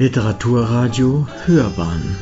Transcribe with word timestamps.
Literaturradio 0.00 1.26
Hörbahn. 1.44 2.16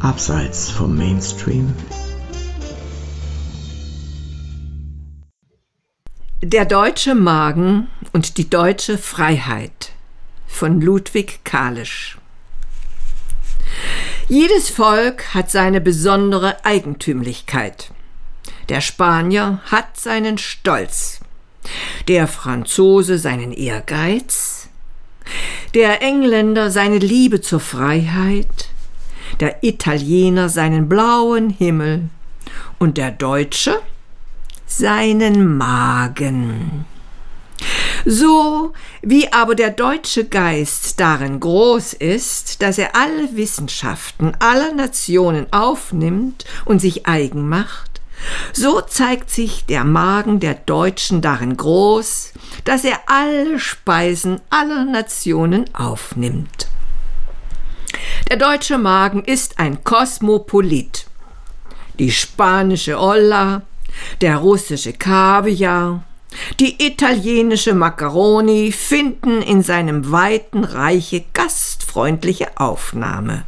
Abseits 0.00 0.70
vom 0.70 0.96
Mainstream. 0.96 1.74
Der 6.40 6.64
deutsche 6.64 7.14
Magen 7.14 7.88
und 8.14 8.38
die 8.38 8.48
deutsche 8.48 8.96
Freiheit 8.96 9.90
von 10.46 10.80
Ludwig 10.80 11.44
Kalisch. 11.44 12.16
Jedes 14.30 14.70
Volk 14.70 15.34
hat 15.34 15.50
seine 15.50 15.82
besondere 15.82 16.64
Eigentümlichkeit. 16.64 17.92
Der 18.70 18.80
Spanier 18.80 19.60
hat 19.66 20.00
seinen 20.00 20.38
Stolz, 20.38 21.20
der 22.08 22.26
Franzose 22.26 23.18
seinen 23.18 23.52
Ehrgeiz, 23.52 24.51
der 25.74 26.02
Engländer 26.02 26.70
seine 26.70 26.98
Liebe 26.98 27.40
zur 27.40 27.60
Freiheit, 27.60 28.68
der 29.40 29.62
Italiener 29.64 30.48
seinen 30.48 30.88
blauen 30.88 31.50
Himmel 31.50 32.10
und 32.78 32.98
der 32.98 33.10
Deutsche 33.10 33.80
seinen 34.66 35.56
Magen. 35.56 36.84
So 38.04 38.72
wie 39.02 39.32
aber 39.32 39.54
der 39.54 39.70
deutsche 39.70 40.24
Geist 40.24 40.98
darin 40.98 41.38
groß 41.38 41.92
ist, 41.92 42.60
dass 42.62 42.78
er 42.78 42.96
alle 42.96 43.36
Wissenschaften 43.36 44.32
aller 44.40 44.72
Nationen 44.72 45.46
aufnimmt 45.52 46.44
und 46.64 46.80
sich 46.80 47.06
eigen 47.06 47.48
macht, 47.48 47.91
so 48.52 48.80
zeigt 48.80 49.30
sich 49.30 49.64
der 49.66 49.84
Magen 49.84 50.40
der 50.40 50.54
Deutschen 50.54 51.20
darin 51.20 51.56
groß, 51.56 52.32
dass 52.64 52.84
er 52.84 52.98
alle 53.06 53.58
Speisen 53.58 54.40
aller 54.50 54.84
Nationen 54.84 55.64
aufnimmt. 55.74 56.68
Der 58.28 58.36
deutsche 58.36 58.78
Magen 58.78 59.24
ist 59.24 59.58
ein 59.58 59.84
Kosmopolit. 59.84 61.06
Die 61.98 62.10
spanische 62.10 62.98
Olla, 62.98 63.62
der 64.20 64.36
russische 64.38 64.92
Kaviar, 64.92 66.04
die 66.60 66.86
italienische 66.86 67.74
Macaroni 67.74 68.72
finden 68.72 69.42
in 69.42 69.62
seinem 69.62 70.10
weiten 70.10 70.64
Reiche 70.64 71.24
gastfreundliche 71.34 72.56
Aufnahme 72.56 73.44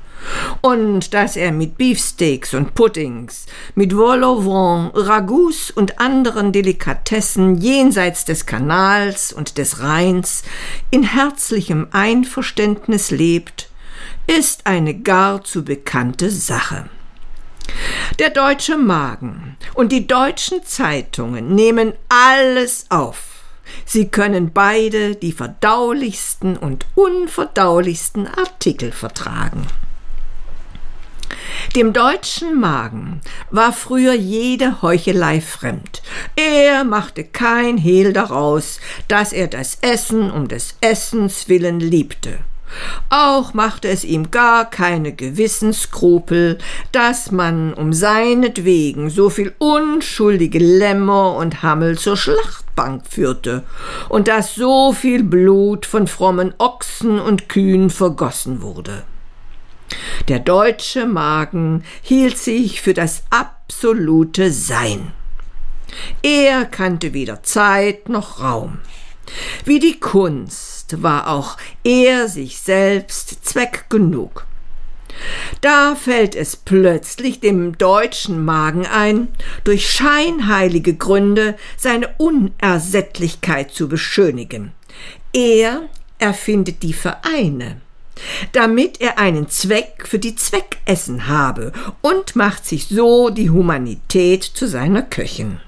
und 0.61 1.15
dass 1.15 1.37
er 1.37 1.53
mit 1.53 1.77
Beefsteaks 1.77 2.55
und 2.55 2.75
Puddings, 2.75 3.47
mit 3.75 3.97
Vol 3.97 4.25
au 4.25 4.45
vent, 4.45 4.93
Ragouts 4.95 5.71
und 5.71 6.01
anderen 6.01 6.53
Delikatessen 6.53 7.57
jenseits 7.57 8.25
des 8.25 8.47
Kanals 8.47 9.33
und 9.33 9.59
des 9.59 9.81
Rheins 9.81 10.43
in 10.91 11.03
herzlichem 11.03 11.89
Einverständnis 11.91 13.11
lebt, 13.11 13.69
ist 14.27 14.67
eine 14.67 14.95
gar 14.95 15.45
zu 15.45 15.65
bekannte 15.65 16.31
Sache. 16.31 16.89
Der 18.19 18.31
deutsche 18.31 18.77
Magen 18.77 19.57
und 19.75 19.91
die 19.91 20.07
deutschen 20.07 20.63
Zeitungen 20.65 21.55
nehmen 21.55 21.95
alles 22.09 22.87
auf. 22.91 23.35
Sie 23.87 24.09
können 24.09 24.53
beide 24.53 25.17
die 25.17 25.33
verdaulichsten 25.33 26.57
und 26.57 26.87
unverdaulichsten 26.95 28.27
Artikel 28.27 28.93
vertragen. 28.93 29.67
Dem 31.77 31.93
deutschen 31.93 32.61
Magen 32.61 33.21
war 33.51 33.73
früher 33.73 34.15
jede 34.15 34.83
Heuchelei 34.83 35.41
fremd. 35.41 36.03
Er 36.37 36.85
machte 36.85 37.25
kein 37.25 37.77
Hehl 37.79 38.13
daraus, 38.13 38.81
dass 39.09 39.33
er 39.33 39.49
das 39.49 39.79
Essen 39.81 40.31
um 40.31 40.49
des 40.49 40.77
Essens 40.81 41.49
willen 41.49 41.81
liebte. 41.81 42.39
Auch 43.11 43.55
machte 43.55 43.89
es 43.89 44.05
ihm 44.05 44.31
gar 44.31 44.69
keine 44.69 45.13
Gewissensskrupel, 45.13 46.59
dass 46.93 47.31
man 47.31 47.73
um 47.75 47.93
seinetwegen 47.93 49.11
so 49.11 49.31
viel 49.31 49.55
unschuldige 49.59 50.59
Lämmer 50.59 51.37
und 51.37 51.63
Hammel 51.63 51.99
zur 51.99 52.17
Schlachtbank 52.17 53.03
führte 53.09 53.63
und 54.09 54.29
dass 54.29 54.55
so 54.55 54.93
viel 54.93 55.23
Blut 55.23 55.87
von 55.87 56.07
frommen 56.07 56.55
Ochsen 56.59 57.21
und 57.21 57.49
Kühen 57.49 57.91
vergossen 57.91 58.63
wurde. 58.63 59.05
Der 60.29 60.39
deutsche 60.39 61.07
Magen 61.07 61.85
hielt 62.03 62.39
sich 62.39 62.81
für 62.81 62.95
das 62.95 63.25
absolute 63.31 64.51
Sein. 64.51 65.13
Er 66.23 66.65
kannte 66.65 67.13
weder 67.13 67.43
Zeit 67.43 68.09
noch 68.09 68.43
Raum. 68.43 68.79
Wie 69.65 69.79
die 69.79 70.01
Kunst 70.01 71.03
war 71.03 71.29
auch 71.29 71.57
er 71.83 72.29
sich 72.29 72.59
selbst 72.59 73.45
Zweck 73.45 73.87
genug. 73.89 74.47
Da 75.61 75.95
fällt 75.95 76.35
es 76.35 76.57
plötzlich 76.57 77.41
dem 77.41 77.79
deutschen 77.79 78.45
Magen 78.45 78.87
ein, 78.87 79.29
durch 79.63 79.89
scheinheilige 79.89 80.95
Gründe 80.95 81.57
seine 81.77 82.09
Unersättlichkeit 82.19 83.71
zu 83.71 83.89
beschönigen. 83.89 84.73
Er 85.33 85.83
erfindet 86.19 86.83
die 86.83 86.93
Vereine, 86.93 87.81
damit 88.53 89.01
er 89.01 89.19
einen 89.19 89.49
Zweck 89.49 90.07
für 90.07 90.19
die 90.19 90.37
Zweckessen 90.37 91.27
habe 91.27 91.73
und 92.01 92.37
macht 92.37 92.67
sich 92.67 92.89
so 92.89 93.31
die 93.31 93.51
Humanität 93.51 94.45
zu 94.45 94.67
seiner 94.67 95.03
Köchin. 95.03 95.61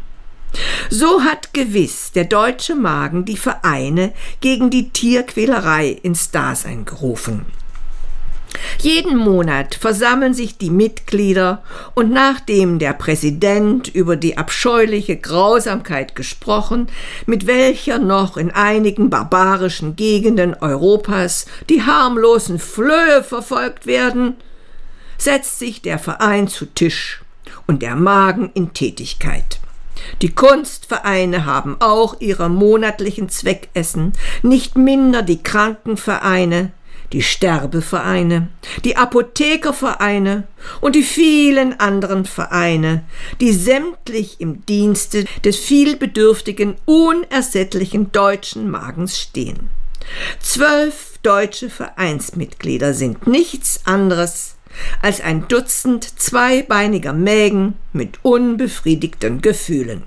So 0.88 1.22
hat 1.22 1.52
gewiss 1.52 2.12
der 2.12 2.24
deutsche 2.24 2.74
Magen 2.74 3.24
die 3.24 3.36
Vereine 3.36 4.12
gegen 4.40 4.70
die 4.70 4.90
Tierquälerei 4.90 5.88
ins 6.02 6.30
Dasein 6.30 6.84
gerufen. 6.84 7.46
Jeden 8.78 9.16
Monat 9.16 9.75
versammeln 9.75 10.34
sich 10.34 10.59
die 10.59 10.71
Mitglieder 10.71 11.62
und 11.94 12.10
nachdem 12.10 12.78
der 12.78 12.93
Präsident 12.93 13.88
über 13.88 14.16
die 14.16 14.38
abscheuliche 14.38 15.16
Grausamkeit 15.16 16.15
gesprochen, 16.15 16.88
mit 17.26 17.47
welcher 17.47 17.99
noch 17.99 18.37
in 18.37 18.50
einigen 18.50 19.10
barbarischen 19.10 19.97
Gegenden 19.97 20.55
Europas 20.55 21.47
die 21.69 21.82
harmlosen 21.82 22.59
Flöhe 22.59 23.22
verfolgt 23.22 23.87
werden, 23.87 24.37
setzt 25.19 25.59
sich 25.59 25.82
der 25.82 25.99
Verein 25.99 26.49
zu 26.49 26.66
Tisch 26.66 27.22
und 27.66 27.82
der 27.82 27.97
Magen 27.97 28.50
in 28.55 28.72
Tätigkeit. 28.75 29.59
Die 30.22 30.34
Kunstvereine 30.34 31.47
haben 31.47 31.76
auch 31.81 32.21
ihre 32.21 32.49
monatlichen 32.49 33.28
Zweckessen, 33.28 34.12
nicht 34.43 34.76
minder 34.76 35.22
die 35.22 35.43
Krankenvereine, 35.43 36.72
die 37.12 37.22
Sterbevereine, 37.22 38.49
die 38.84 38.97
Apothekervereine 38.97 40.44
und 40.81 40.97
die 40.97 41.03
vielen 41.03 41.78
anderen 41.78 42.25
Vereine, 42.25 43.05
die 43.41 43.53
sämtlich 43.53 44.41
im 44.41 44.65
Dienste 44.67 45.25
des 45.44 45.56
vielbedürftigen, 45.56 46.77
unersättlichen 46.84 48.12
deutschen 48.12 48.71
Magens 48.71 49.21
stehen. 49.21 49.71
Zwölf 50.41 51.19
deutsche 51.22 51.71
Vereinsmitglieder 51.71 52.94
sind 52.94 53.27
nichts 53.27 53.81
anderes 53.84 54.56
als 55.03 55.21
ein 55.21 55.49
Dutzend 55.49 56.05
zweibeiniger 56.21 57.12
Mägen 57.12 57.75
mit 57.93 58.19
unbefriedigten 58.23 59.41
Gefühlen. 59.41 60.03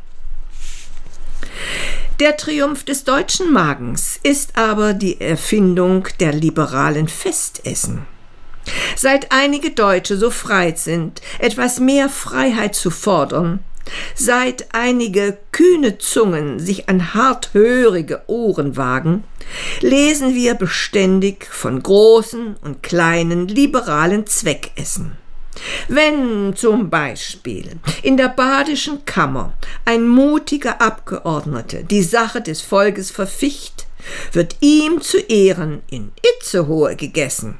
Der 2.19 2.35
Triumph 2.35 2.83
des 2.83 3.05
deutschen 3.05 3.53
Magens 3.53 4.19
ist 4.23 4.57
aber 4.57 4.93
die 4.93 5.21
Erfindung 5.21 6.05
der 6.19 6.33
liberalen 6.33 7.07
Festessen. 7.07 8.05
Seit 8.97 9.31
einige 9.31 9.71
Deutsche 9.71 10.17
so 10.17 10.29
frei 10.29 10.73
sind, 10.75 11.21
etwas 11.39 11.79
mehr 11.79 12.09
Freiheit 12.09 12.75
zu 12.75 12.91
fordern, 12.91 13.59
seit 14.15 14.67
einige 14.73 15.37
kühne 15.53 15.97
Zungen 15.97 16.59
sich 16.59 16.89
an 16.89 17.13
harthörige 17.13 18.23
Ohren 18.27 18.75
wagen, 18.75 19.23
lesen 19.79 20.35
wir 20.35 20.55
beständig 20.55 21.45
von 21.45 21.81
großen 21.81 22.57
und 22.61 22.83
kleinen 22.83 23.47
liberalen 23.47 24.27
Zweckessen. 24.27 25.13
Wenn 25.87 26.55
zum 26.55 26.89
Beispiel 26.89 27.79
in 28.03 28.17
der 28.17 28.29
badischen 28.29 29.05
Kammer 29.05 29.53
ein 29.85 30.07
mutiger 30.07 30.81
Abgeordneter 30.81 31.83
die 31.83 32.03
Sache 32.03 32.41
des 32.41 32.61
Volkes 32.61 33.11
verficht, 33.11 33.87
wird 34.31 34.55
ihm 34.61 35.01
zu 35.01 35.17
Ehren 35.17 35.81
in 35.89 36.11
Itzehoe 36.21 36.95
gegessen. 36.95 37.57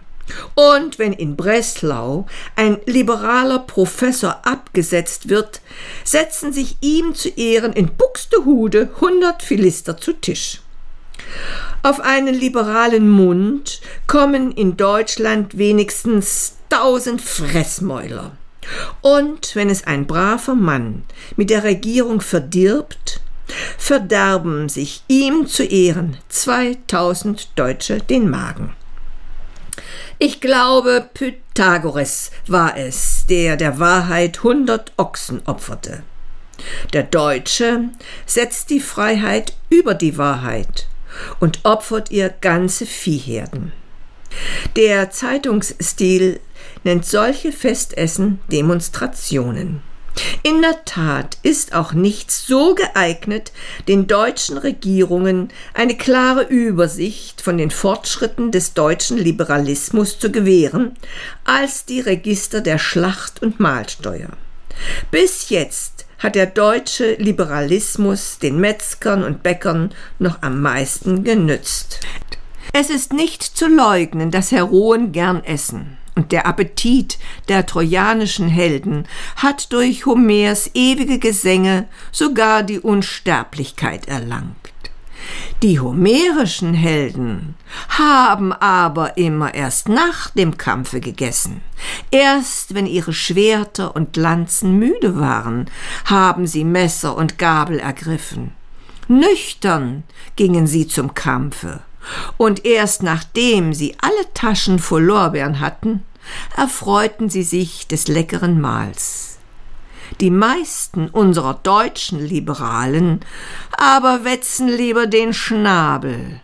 Und 0.54 1.00
wenn 1.00 1.14
in 1.14 1.36
Breslau 1.36 2.28
ein 2.56 2.78
liberaler 2.86 3.60
Professor 3.60 4.42
abgesetzt 4.44 5.30
wird, 5.30 5.62
setzen 6.04 6.54
sich 6.54 6.78
ihm 6.82 7.16
zu 7.16 7.30
Ehren 7.30 7.74
in 7.74 7.96
Buxtehude 7.96 8.90
hundert 9.02 9.42
Philister 9.42 9.98
zu 9.98 10.14
Tisch. 10.14 10.62
Auf 11.82 12.00
einen 12.00 12.36
liberalen 12.36 13.10
Mund 13.10 13.82
kommen 14.08 14.52
in 14.52 14.78
Deutschland 14.78 15.58
wenigstens 15.58 16.56
tausend 16.70 17.22
Fressmäuler. 17.22 18.32
Und 19.02 19.56
wenn 19.56 19.70
es 19.70 19.86
ein 19.86 20.06
braver 20.06 20.56
Mann 20.56 21.04
mit 21.36 21.50
der 21.50 21.64
Regierung 21.64 22.22
verdirbt, 22.22 23.22
verderben 23.78 24.70
sich 24.70 25.04
ihm 25.08 25.48
zu 25.48 25.64
Ehren 25.64 26.18
2000 26.30 27.50
Deutsche 27.56 27.98
den 27.98 28.30
Magen. 28.30 28.76
Ich 30.20 30.42
glaube, 30.42 31.10
Pythagoras 31.14 32.32
war 32.46 32.78
es, 32.78 33.26
der 33.30 33.56
der 33.56 33.80
Wahrheit 33.80 34.44
hundert 34.44 34.92
Ochsen 34.98 35.42
opferte. 35.46 36.04
Der 36.92 37.04
Deutsche 37.04 37.86
setzt 38.26 38.70
die 38.70 38.82
Freiheit 38.82 39.54
über 39.70 39.94
die 39.94 40.18
Wahrheit 40.18 40.88
und 41.40 41.62
opfert 41.64 42.12
ihr 42.12 42.30
ganze 42.30 42.86
Viehherden. 42.86 43.72
Der 44.76 45.10
Zeitungsstil 45.10 46.40
nennt 46.84 47.06
solche 47.06 47.52
Festessen 47.52 48.40
Demonstrationen. 48.52 49.82
In 50.44 50.62
der 50.62 50.84
Tat 50.86 51.38
ist 51.44 51.74
auch 51.74 51.94
nichts 51.94 52.46
so 52.46 52.76
geeignet, 52.76 53.52
den 53.88 54.08
deutschen 54.08 54.58
Regierungen 54.58 55.50
eine 55.74 55.96
klare 55.96 56.44
Übersicht 56.44 57.42
von 57.42 57.58
den 57.58 57.72
Fortschritten 57.72 58.52
des 58.52 58.74
deutschen 58.74 59.18
Liberalismus 59.18 60.20
zu 60.20 60.32
gewähren, 60.32 60.96
als 61.46 61.86
die 61.86 62.02
Register 62.02 62.62
der 62.62 62.80
Schlacht- 62.80 63.42
und 63.42 63.60
Mahlsteuer. 63.60 64.30
Bis 65.12 65.50
jetzt 65.50 66.06
hat 66.20 66.36
der 66.36 66.48
deutsche 66.48 67.14
Liberalismus 67.14 68.40
den 68.40 68.60
Metzgern 68.60 69.24
und 69.24 69.42
Bäckern 69.42 69.94
noch 70.20 70.42
am 70.42 70.62
meisten 70.62 71.24
genützt. 71.24 72.02
Es 72.74 72.90
ist 72.90 73.14
nicht 73.14 73.44
zu 73.44 73.68
leugnen, 73.68 74.32
dass 74.32 74.52
Heroen 74.52 75.12
gern 75.12 75.44
essen. 75.44 75.99
Und 76.20 76.34
der 76.34 76.46
Appetit 76.46 77.18
der 77.48 77.66
trojanischen 77.66 78.50
Helden 78.50 79.08
hat 79.38 79.72
durch 79.72 80.06
Homers 80.06 80.70
ewige 80.74 81.18
Gesänge 81.18 81.88
sogar 82.12 82.62
die 82.62 82.82
Unsterblichkeit 82.82 84.10
erlangt. 84.10 84.58
Die 85.64 85.80
homerischen 85.80 86.74
Helden 86.74 87.56
haben 87.88 88.52
aber 88.52 89.16
immer 89.16 89.54
erst 89.54 89.88
nach 89.88 90.30
dem 90.32 90.58
Kampfe 90.58 91.00
gegessen. 91.00 91.62
Erst 92.12 92.76
wenn 92.76 92.86
ihre 92.86 93.14
Schwerter 93.14 93.96
und 93.96 94.18
Lanzen 94.18 94.78
müde 94.78 95.18
waren, 95.22 95.72
haben 96.04 96.48
sie 96.48 96.66
Messer 96.66 97.16
und 97.16 97.38
Gabel 97.38 97.80
ergriffen. 97.80 98.52
Nüchtern 99.08 100.04
gingen 100.36 100.68
sie 100.68 100.86
zum 100.86 101.14
Kampfe, 101.14 101.80
und 102.38 102.66
erst 102.66 103.04
nachdem 103.04 103.74
sie 103.74 103.96
alle 104.02 104.34
Taschen 104.34 104.80
voll 104.80 105.04
Lorbeeren 105.04 105.60
hatten, 105.60 106.04
erfreuten 106.56 107.30
sie 107.30 107.44
sich 107.44 107.88
des 107.88 108.08
leckeren 108.08 108.60
Mahls. 108.60 109.38
Die 110.20 110.32
meisten 110.32 111.08
unserer 111.08 111.54
deutschen 111.54 112.20
Liberalen 112.20 113.22
aber 113.72 114.26
wetzen 114.26 114.68
lieber 114.68 115.08
den 115.08 115.34
Schnabel 115.34 116.42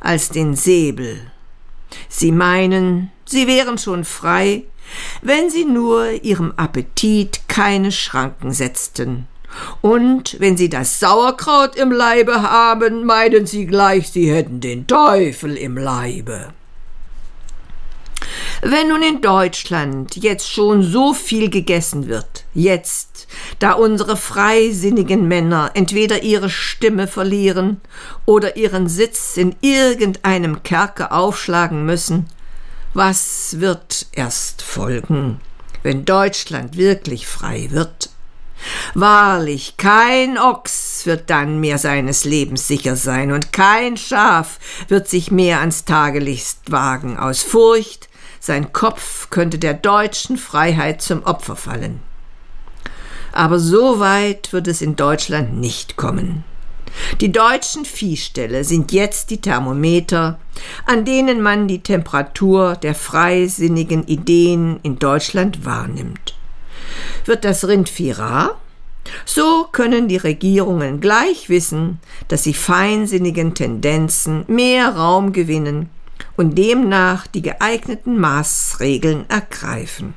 als 0.00 0.28
den 0.28 0.54
Säbel. 0.54 1.30
Sie 2.08 2.32
meinen, 2.32 3.10
sie 3.24 3.46
wären 3.46 3.78
schon 3.78 4.04
frei, 4.04 4.64
wenn 5.22 5.50
sie 5.50 5.64
nur 5.64 6.22
ihrem 6.22 6.52
Appetit 6.56 7.48
keine 7.48 7.90
Schranken 7.90 8.52
setzten. 8.52 9.26
Und 9.80 10.38
wenn 10.38 10.56
sie 10.56 10.68
das 10.68 11.00
Sauerkraut 11.00 11.76
im 11.76 11.90
Leibe 11.90 12.42
haben, 12.42 13.04
meinen 13.04 13.46
sie 13.46 13.66
gleich, 13.66 14.10
sie 14.10 14.30
hätten 14.30 14.60
den 14.60 14.86
Teufel 14.86 15.56
im 15.56 15.78
Leibe. 15.78 16.52
Wenn 18.62 18.88
nun 18.88 19.02
in 19.02 19.20
Deutschland 19.20 20.16
jetzt 20.16 20.50
schon 20.50 20.82
so 20.82 21.12
viel 21.14 21.50
gegessen 21.50 22.08
wird, 22.08 22.44
jetzt, 22.54 23.28
da 23.58 23.72
unsere 23.72 24.16
freisinnigen 24.16 25.28
Männer 25.28 25.70
entweder 25.74 26.22
ihre 26.22 26.50
Stimme 26.50 27.06
verlieren 27.06 27.80
oder 28.24 28.56
ihren 28.56 28.88
Sitz 28.88 29.36
in 29.36 29.54
irgendeinem 29.60 30.62
Kerker 30.62 31.12
aufschlagen 31.12 31.84
müssen, 31.84 32.26
was 32.94 33.60
wird 33.60 34.06
erst 34.12 34.62
folgen, 34.62 35.40
wenn 35.82 36.04
Deutschland 36.04 36.76
wirklich 36.76 37.26
frei 37.26 37.68
wird? 37.70 38.10
Wahrlich, 38.94 39.76
kein 39.76 40.38
Ochs 40.38 41.04
wird 41.04 41.28
dann 41.28 41.60
mehr 41.60 41.78
seines 41.78 42.24
Lebens 42.24 42.66
sicher 42.66 42.96
sein, 42.96 43.32
und 43.32 43.52
kein 43.52 43.98
Schaf 43.98 44.58
wird 44.88 45.08
sich 45.08 45.30
mehr 45.30 45.60
ans 45.60 45.84
Tagelicht 45.84 46.70
wagen, 46.70 47.18
aus 47.18 47.42
Furcht, 47.42 48.05
sein 48.46 48.72
Kopf 48.72 49.28
könnte 49.30 49.58
der 49.58 49.74
deutschen 49.74 50.36
Freiheit 50.36 51.02
zum 51.02 51.24
Opfer 51.24 51.56
fallen. 51.56 52.00
Aber 53.32 53.58
so 53.58 54.00
weit 54.00 54.52
wird 54.52 54.68
es 54.68 54.80
in 54.80 54.96
Deutschland 54.96 55.58
nicht 55.58 55.96
kommen. 55.96 56.44
Die 57.20 57.32
deutschen 57.32 57.84
Viehställe 57.84 58.64
sind 58.64 58.92
jetzt 58.92 59.28
die 59.30 59.40
Thermometer, 59.40 60.38
an 60.86 61.04
denen 61.04 61.42
man 61.42 61.68
die 61.68 61.80
Temperatur 61.80 62.76
der 62.76 62.94
freisinnigen 62.94 64.06
Ideen 64.06 64.80
in 64.82 64.98
Deutschland 64.98 65.66
wahrnimmt. 65.66 66.34
Wird 67.26 67.44
das 67.44 67.66
Rindvieh 67.66 68.12
rar? 68.12 68.58
So 69.24 69.68
können 69.70 70.08
die 70.08 70.16
Regierungen 70.16 71.00
gleich 71.00 71.48
wissen, 71.48 71.98
dass 72.28 72.44
sie 72.44 72.54
feinsinnigen 72.54 73.54
Tendenzen 73.54 74.44
mehr 74.46 74.96
Raum 74.96 75.32
gewinnen 75.32 75.90
und 76.36 76.56
demnach 76.56 77.26
die 77.26 77.42
geeigneten 77.42 78.18
Maßregeln 78.18 79.28
ergreifen. 79.28 80.14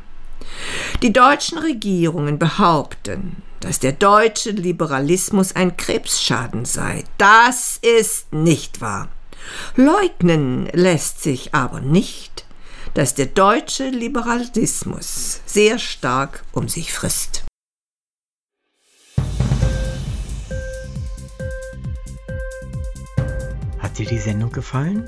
Die 1.02 1.14
deutschen 1.14 1.58
Regierungen 1.58 2.40
behaupten, 2.40 3.42
dass 3.60 3.80
der 3.80 3.92
deutsche 3.94 4.52
Liberalismus 4.52 5.56
ein 5.56 5.78
Krebsschaden 5.78 6.66
sei. 6.66 7.04
Das 7.18 7.78
ist 7.82 8.32
nicht 8.34 8.82
wahr. 8.82 9.10
Leugnen 9.76 10.68
lässt 10.74 11.22
sich 11.22 11.54
aber 11.54 11.80
nicht, 11.82 12.46
dass 12.94 13.16
der 13.16 13.28
deutsche 13.28 13.90
Liberalismus 13.90 15.42
sehr 15.46 15.80
stark 15.80 16.44
um 16.52 16.68
sich 16.68 16.92
frisst. 16.92 17.44
Hat 23.80 23.98
dir 23.98 24.06
die 24.06 24.20
Sendung 24.20 24.52
gefallen? 24.52 25.08